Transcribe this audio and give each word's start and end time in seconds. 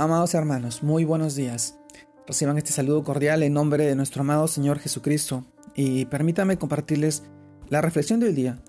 Amados 0.00 0.32
hermanos, 0.34 0.84
muy 0.84 1.04
buenos 1.04 1.34
días. 1.34 1.76
Reciban 2.24 2.56
este 2.56 2.70
saludo 2.70 3.02
cordial 3.02 3.42
en 3.42 3.52
nombre 3.52 3.84
de 3.84 3.96
nuestro 3.96 4.20
amado 4.20 4.46
Señor 4.46 4.78
Jesucristo 4.78 5.44
y 5.74 6.04
permítanme 6.04 6.56
compartirles 6.56 7.24
la 7.68 7.80
reflexión 7.80 8.20
del 8.20 8.36
día, 8.36 8.62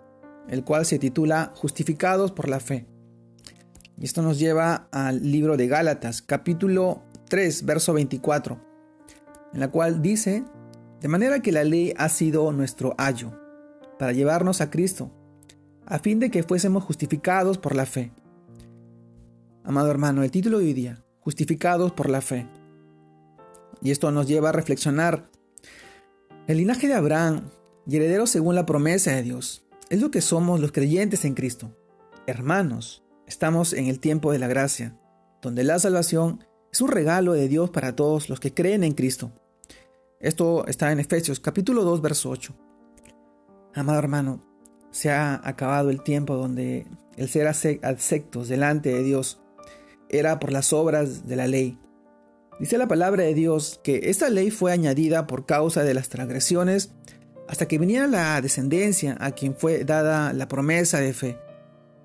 el 0.47 0.63
cual 0.63 0.88
se 0.88 0.97
titula 0.97 1.54
Justificados 1.55 2.31
por 2.31 2.50
la 2.50 2.60
fe. 2.60 2.88
Y 3.96 4.05
esto 4.05 4.23
nos 4.23 4.39
lleva 4.39 4.88
al 4.92 5.31
libro 5.31 5.55
de 5.55 5.68
Gálatas, 5.68 6.23
capítulo 6.23 7.04
3, 7.30 7.64
verso 7.64 7.93
24, 7.93 8.59
en 9.54 9.59
la 9.59 9.68
cual 9.68 10.02
dice, 10.02 10.43
de 11.00 11.07
manera 11.09 11.43
que 11.43 11.52
la 11.52 11.64
ley 11.64 11.93
ha 11.96 12.09
sido 12.09 12.52
nuestro 12.54 12.96
ayo, 12.98 13.39
para 14.00 14.14
llevarnos 14.14 14.61
a 14.61 14.71
Cristo, 14.71 15.11
a 15.86 16.00
fin 16.00 16.20
de 16.20 16.32
que 16.32 16.41
fuésemos 16.41 16.84
justificados 16.84 17.59
por 17.59 17.75
la 17.75 17.86
fe. 17.86 18.11
Amado 19.64 19.91
hermano, 19.91 20.23
el 20.23 20.32
título 20.32 20.57
de 20.57 20.66
hoy 20.66 20.73
día, 20.73 21.04
Justificados 21.21 21.91
por 21.91 22.09
la 22.09 22.21
fe. 22.21 22.48
Y 23.81 23.91
esto 23.91 24.12
nos 24.12 24.27
lleva 24.27 24.49
a 24.49 24.53
reflexionar. 24.53 25.30
El 26.48 26.57
linaje 26.57 26.88
de 26.88 26.95
Abraham 26.95 27.49
y 27.88 27.95
heredero 27.95 28.27
según 28.27 28.55
la 28.55 28.66
promesa 28.66 29.11
de 29.11 29.23
Dios 29.23 29.66
es 29.89 30.02
lo 30.02 30.11
que 30.11 30.21
somos 30.21 30.59
los 30.59 30.71
creyentes 30.71 31.25
en 31.25 31.34
Cristo. 31.34 31.75
Hermanos, 32.27 33.03
estamos 33.27 33.73
en 33.73 33.88
el 33.88 33.99
tiempo 33.99 34.31
de 34.31 34.39
la 34.39 34.47
gracia, 34.47 34.95
donde 35.41 35.63
la 35.63 35.80
salvación 35.80 36.44
es 36.71 36.81
un 36.81 36.89
regalo 36.89 37.33
de 37.33 37.47
Dios 37.47 37.70
para 37.72 37.95
todos 37.95 38.30
los 38.30 38.39
que 38.39 38.53
creen 38.53 38.83
en 38.83 38.94
Cristo. 38.94 39.31
Esto 40.20 40.67
está 40.67 40.91
en 40.91 40.99
Efesios 40.99 41.39
capítulo 41.39 41.83
2, 41.83 42.02
verso 42.02 42.30
8. 42.30 42.53
Amado 43.73 43.99
hermano, 43.99 44.44
se 44.91 45.11
ha 45.11 45.39
acabado 45.47 45.89
el 45.89 46.03
tiempo 46.03 46.36
donde 46.36 46.86
el 47.17 47.30
ser 47.30 47.47
aceptos 47.47 48.47
delante 48.47 48.89
de 48.89 49.03
Dios 49.03 49.39
era 50.09 50.40
por 50.40 50.52
las 50.52 50.73
obras 50.73 51.27
de 51.27 51.36
la 51.36 51.48
ley. 51.48 51.77
Dice 52.59 52.77
la 52.77 52.88
palabra 52.88 53.23
de 53.23 53.34
Dios 53.34 53.80
que 53.83 54.09
esta 54.09 54.30
ley 54.30 54.52
fue 54.52 54.72
añadida 54.73 55.28
por 55.28 55.45
causa 55.45 55.83
de 55.83 55.94
las 55.94 56.09
transgresiones 56.09 56.92
hasta 57.47 57.67
que 57.67 57.78
viniera 57.78 58.06
la 58.06 58.42
descendencia 58.42 59.16
a 59.20 59.31
quien 59.31 59.56
fue 59.56 59.86
dada 59.86 60.33
la 60.33 60.48
promesa 60.48 61.00
de 61.00 61.14
fe. 61.14 61.38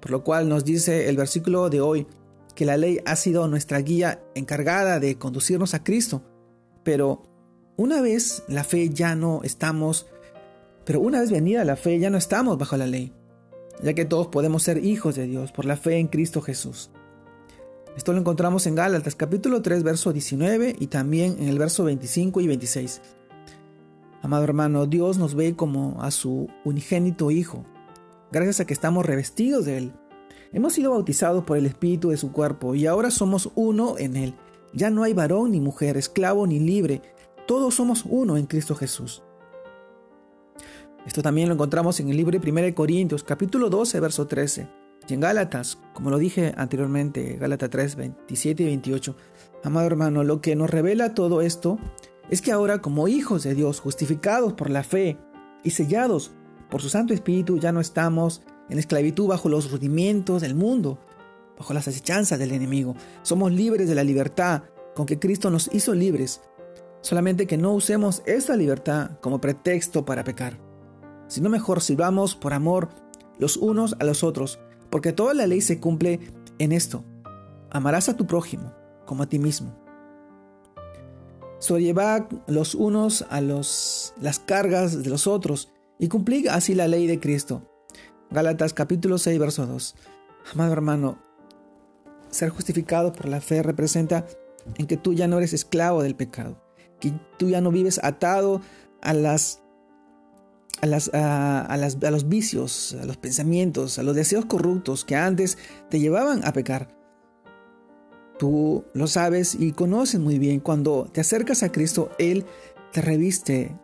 Por 0.00 0.10
lo 0.10 0.22
cual 0.22 0.48
nos 0.48 0.64
dice 0.64 1.08
el 1.08 1.16
versículo 1.16 1.70
de 1.70 1.80
hoy 1.80 2.06
que 2.54 2.64
la 2.64 2.76
ley 2.76 3.00
ha 3.04 3.16
sido 3.16 3.48
nuestra 3.48 3.78
guía 3.80 4.22
encargada 4.34 5.00
de 5.00 5.18
conducirnos 5.18 5.74
a 5.74 5.82
Cristo. 5.82 6.22
Pero 6.84 7.22
una 7.76 8.00
vez 8.00 8.44
la 8.46 8.62
fe 8.62 8.90
ya 8.90 9.16
no 9.16 9.40
estamos, 9.42 10.06
pero 10.84 11.00
una 11.00 11.20
vez 11.20 11.30
venida 11.32 11.64
la 11.64 11.76
fe 11.76 11.98
ya 11.98 12.10
no 12.10 12.18
estamos 12.18 12.56
bajo 12.56 12.76
la 12.76 12.86
ley, 12.86 13.12
ya 13.82 13.94
que 13.94 14.04
todos 14.04 14.28
podemos 14.28 14.62
ser 14.62 14.84
hijos 14.84 15.16
de 15.16 15.26
Dios 15.26 15.50
por 15.50 15.64
la 15.64 15.76
fe 15.76 15.98
en 15.98 16.06
Cristo 16.06 16.40
Jesús. 16.40 16.90
Esto 17.96 18.12
lo 18.12 18.18
encontramos 18.18 18.66
en 18.66 18.74
Gálatas 18.74 19.14
capítulo 19.14 19.62
3 19.62 19.84
verso 19.84 20.12
19 20.12 20.74
y 20.80 20.88
también 20.88 21.36
en 21.38 21.48
el 21.48 21.60
verso 21.60 21.84
25 21.84 22.40
y 22.40 22.48
26. 22.48 23.00
Amado 24.20 24.42
hermano, 24.42 24.86
Dios 24.86 25.16
nos 25.16 25.36
ve 25.36 25.54
como 25.54 26.02
a 26.02 26.10
su 26.10 26.48
unigénito 26.64 27.30
Hijo, 27.30 27.64
gracias 28.32 28.58
a 28.58 28.66
que 28.66 28.74
estamos 28.74 29.06
revestidos 29.06 29.64
de 29.64 29.78
Él. 29.78 29.92
Hemos 30.52 30.72
sido 30.72 30.90
bautizados 30.90 31.44
por 31.44 31.56
el 31.56 31.66
Espíritu 31.66 32.10
de 32.10 32.16
su 32.16 32.32
cuerpo 32.32 32.74
y 32.74 32.86
ahora 32.86 33.12
somos 33.12 33.52
uno 33.54 33.96
en 33.96 34.16
Él. 34.16 34.34
Ya 34.72 34.90
no 34.90 35.04
hay 35.04 35.12
varón 35.12 35.52
ni 35.52 35.60
mujer, 35.60 35.96
esclavo 35.96 36.48
ni 36.48 36.58
libre, 36.58 37.00
todos 37.46 37.76
somos 37.76 38.04
uno 38.08 38.36
en 38.36 38.46
Cristo 38.46 38.74
Jesús. 38.74 39.22
Esto 41.06 41.22
también 41.22 41.46
lo 41.46 41.54
encontramos 41.54 42.00
en 42.00 42.08
el 42.08 42.16
libro 42.16 42.36
de 42.36 42.50
1 42.50 42.74
Corintios 42.74 43.22
capítulo 43.22 43.70
12 43.70 44.00
verso 44.00 44.26
13. 44.26 44.83
Y 45.08 45.14
en 45.14 45.20
Gálatas, 45.20 45.78
como 45.92 46.10
lo 46.10 46.18
dije 46.18 46.54
anteriormente, 46.56 47.36
Gálatas 47.36 47.70
3, 47.70 47.96
27 47.96 48.62
y 48.62 48.66
28, 48.66 49.16
amado 49.62 49.86
hermano, 49.86 50.24
lo 50.24 50.40
que 50.40 50.56
nos 50.56 50.70
revela 50.70 51.14
todo 51.14 51.42
esto 51.42 51.78
es 52.30 52.40
que 52.40 52.52
ahora 52.52 52.80
como 52.80 53.08
hijos 53.08 53.42
de 53.42 53.54
Dios, 53.54 53.80
justificados 53.80 54.54
por 54.54 54.70
la 54.70 54.82
fe 54.82 55.18
y 55.62 55.70
sellados 55.70 56.32
por 56.70 56.80
su 56.80 56.88
Santo 56.88 57.12
Espíritu, 57.12 57.58
ya 57.58 57.72
no 57.72 57.80
estamos 57.80 58.42
en 58.70 58.78
esclavitud 58.78 59.28
bajo 59.28 59.48
los 59.48 59.70
rudimientos 59.70 60.40
del 60.40 60.54
mundo, 60.54 60.98
bajo 61.58 61.74
las 61.74 61.86
acechanzas 61.86 62.38
del 62.38 62.52
enemigo. 62.52 62.96
Somos 63.22 63.52
libres 63.52 63.88
de 63.88 63.94
la 63.94 64.04
libertad 64.04 64.62
con 64.94 65.06
que 65.06 65.18
Cristo 65.18 65.50
nos 65.50 65.72
hizo 65.74 65.94
libres, 65.94 66.40
solamente 67.02 67.46
que 67.46 67.58
no 67.58 67.72
usemos 67.72 68.22
esa 68.24 68.56
libertad 68.56 69.18
como 69.20 69.40
pretexto 69.40 70.04
para 70.04 70.24
pecar, 70.24 70.58
sino 71.28 71.50
mejor 71.50 71.82
sirvamos 71.82 72.34
por 72.34 72.54
amor 72.54 72.88
los 73.38 73.56
unos 73.56 73.96
a 73.98 74.04
los 74.04 74.22
otros, 74.22 74.60
porque 74.94 75.12
toda 75.12 75.34
la 75.34 75.48
ley 75.48 75.60
se 75.60 75.80
cumple 75.80 76.20
en 76.60 76.70
esto. 76.70 77.04
Amarás 77.72 78.08
a 78.08 78.16
tu 78.16 78.28
prójimo 78.28 78.72
como 79.06 79.24
a 79.24 79.28
ti 79.28 79.40
mismo. 79.40 79.76
Sobrellevad 81.58 82.26
los 82.46 82.76
unos 82.76 83.26
a 83.28 83.40
los, 83.40 84.14
las 84.20 84.38
cargas 84.38 85.02
de 85.02 85.10
los 85.10 85.26
otros 85.26 85.72
y 85.98 86.06
cumplid 86.06 86.46
así 86.46 86.76
la 86.76 86.86
ley 86.86 87.08
de 87.08 87.18
Cristo. 87.18 87.68
Gálatas 88.30 88.72
capítulo 88.72 89.18
6, 89.18 89.36
verso 89.40 89.66
2. 89.66 89.96
Amado 90.52 90.72
hermano, 90.72 91.18
ser 92.30 92.50
justificado 92.50 93.12
por 93.12 93.26
la 93.26 93.40
fe 93.40 93.64
representa 93.64 94.28
en 94.76 94.86
que 94.86 94.96
tú 94.96 95.12
ya 95.12 95.26
no 95.26 95.38
eres 95.38 95.54
esclavo 95.54 96.04
del 96.04 96.14
pecado, 96.14 96.62
que 97.00 97.12
tú 97.36 97.48
ya 97.48 97.60
no 97.60 97.72
vives 97.72 97.98
atado 98.04 98.60
a 99.02 99.12
las 99.12 99.63
a, 100.80 100.86
las, 100.86 101.10
a, 101.14 101.76
los 102.10 102.28
vicios, 102.28 102.96
a 103.00 103.04
los 103.04 103.16
pensamientos, 103.16 103.98
a 103.98 104.02
los 104.02 104.14
deseos 104.14 104.44
corruptos 104.44 105.04
que 105.04 105.16
antes 105.16 105.58
te 105.90 106.00
llevaban 106.00 106.46
a 106.46 106.52
pecar. 106.52 106.88
Tú 108.38 108.84
lo 108.94 109.06
sabes 109.06 109.54
y 109.54 109.72
conoces 109.72 110.20
muy 110.20 110.38
bien. 110.38 110.60
Cuando 110.60 111.08
te 111.12 111.20
acercas 111.20 111.62
a 111.62 111.70
Cristo, 111.70 112.10
Él 112.18 112.44
te 112.92 113.00
reviste 113.00 113.78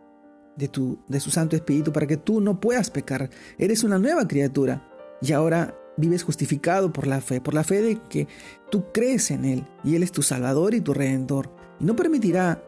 de, 0.57 0.69
tu, 0.69 0.99
de 1.09 1.21
su 1.21 1.31
Santo 1.31 1.57
Espíritu 1.57 1.93
para 1.93 2.07
que 2.07 2.17
tú 2.17 2.41
no 2.41 2.61
puedas 2.61 2.91
pecar. 2.91 3.31
Eres 3.59 3.85
una 3.85 3.99
nueva 3.99 4.27
criatura 4.27 4.87
y 5.23 5.33
ahora 5.33 5.77
vives 5.97 6.23
justificado 6.23 6.93
por 6.93 7.07
la 7.07 7.21
fe, 7.21 7.41
por 7.41 7.55
la 7.55 7.65
fe 7.65 7.83
de 7.83 8.01
que 8.09 8.27
tú 8.71 8.85
crees 8.93 9.31
en 9.31 9.45
Él 9.45 9.67
y 9.85 9.95
Él 9.95 10.03
es 10.03 10.13
tu 10.13 10.23
Salvador 10.23 10.75
y 10.75 10.81
tu 10.81 10.95
Redentor. 10.95 11.55
Y 11.79 11.85
no 11.85 11.95
permitirá 11.95 12.63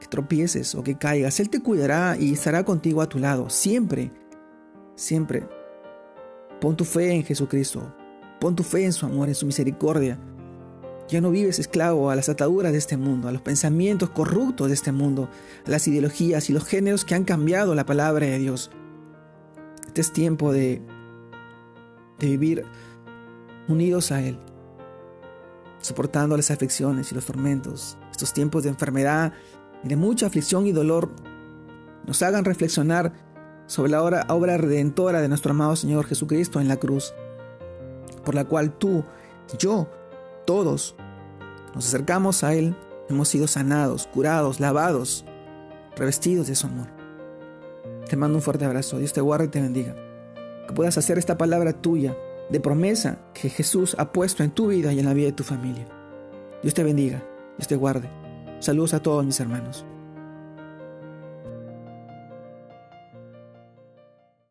que 0.00 0.06
tropieces 0.06 0.74
o 0.74 0.82
que 0.82 0.96
caigas. 0.96 1.38
Él 1.38 1.50
te 1.50 1.60
cuidará 1.60 2.16
y 2.18 2.32
estará 2.32 2.64
contigo 2.64 3.02
a 3.02 3.08
tu 3.08 3.18
lado, 3.18 3.50
siempre, 3.50 4.10
siempre. 4.96 5.46
Pon 6.60 6.76
tu 6.76 6.84
fe 6.84 7.12
en 7.12 7.24
Jesucristo, 7.24 7.94
pon 8.40 8.56
tu 8.56 8.62
fe 8.62 8.84
en 8.84 8.92
su 8.92 9.06
amor, 9.06 9.28
en 9.28 9.34
su 9.34 9.46
misericordia. 9.46 10.18
Ya 11.08 11.20
no 11.20 11.30
vives 11.30 11.58
esclavo 11.58 12.10
a 12.10 12.16
las 12.16 12.28
ataduras 12.28 12.72
de 12.72 12.78
este 12.78 12.96
mundo, 12.96 13.28
a 13.28 13.32
los 13.32 13.42
pensamientos 13.42 14.10
corruptos 14.10 14.68
de 14.68 14.74
este 14.74 14.92
mundo, 14.92 15.28
a 15.66 15.70
las 15.70 15.86
ideologías 15.88 16.48
y 16.48 16.52
los 16.52 16.64
géneros 16.64 17.04
que 17.04 17.14
han 17.14 17.24
cambiado 17.24 17.74
la 17.74 17.84
palabra 17.84 18.26
de 18.26 18.38
Dios. 18.38 18.70
Este 19.86 20.02
es 20.02 20.12
tiempo 20.12 20.52
de, 20.52 20.80
de 22.20 22.26
vivir 22.28 22.64
unidos 23.66 24.12
a 24.12 24.22
Él, 24.22 24.38
soportando 25.80 26.36
las 26.36 26.50
aflicciones 26.50 27.10
y 27.10 27.14
los 27.16 27.26
tormentos, 27.26 27.98
estos 28.12 28.32
tiempos 28.32 28.62
de 28.62 28.68
enfermedad 28.68 29.32
de 29.82 29.96
mucha 29.96 30.26
aflicción 30.26 30.66
y 30.66 30.72
dolor 30.72 31.10
nos 32.06 32.22
hagan 32.22 32.44
reflexionar 32.44 33.12
sobre 33.66 33.90
la 33.90 34.02
obra, 34.02 34.26
obra 34.28 34.56
redentora 34.56 35.20
de 35.20 35.28
nuestro 35.28 35.52
amado 35.52 35.76
Señor 35.76 36.04
Jesucristo 36.06 36.60
en 36.60 36.68
la 36.68 36.76
cruz, 36.76 37.14
por 38.24 38.34
la 38.34 38.44
cual 38.44 38.72
tú, 38.72 39.04
yo, 39.58 39.88
todos 40.44 40.96
nos 41.74 41.86
acercamos 41.86 42.42
a 42.42 42.54
Él, 42.54 42.76
hemos 43.08 43.28
sido 43.28 43.46
sanados, 43.46 44.08
curados, 44.12 44.60
lavados, 44.60 45.24
revestidos 45.96 46.48
de 46.48 46.56
su 46.56 46.66
amor. 46.66 46.88
Te 48.08 48.16
mando 48.16 48.38
un 48.38 48.42
fuerte 48.42 48.64
abrazo, 48.64 48.98
Dios 48.98 49.12
te 49.12 49.20
guarde 49.20 49.46
y 49.46 49.48
te 49.48 49.62
bendiga. 49.62 49.94
Que 50.66 50.74
puedas 50.74 50.98
hacer 50.98 51.16
esta 51.18 51.38
palabra 51.38 51.72
tuya 51.72 52.16
de 52.50 52.60
promesa 52.60 53.20
que 53.34 53.48
Jesús 53.48 53.94
ha 53.98 54.12
puesto 54.12 54.42
en 54.42 54.50
tu 54.50 54.68
vida 54.68 54.92
y 54.92 54.98
en 54.98 55.06
la 55.06 55.14
vida 55.14 55.26
de 55.26 55.32
tu 55.32 55.44
familia. 55.44 55.86
Dios 56.62 56.74
te 56.74 56.82
bendiga, 56.82 57.22
Dios 57.56 57.68
te 57.68 57.76
guarde. 57.76 58.19
Saludos 58.60 58.92
a 58.92 59.00
todos 59.00 59.24
mis 59.24 59.40
hermanos. 59.40 59.86